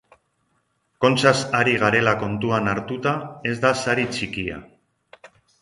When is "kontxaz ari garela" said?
1.05-2.15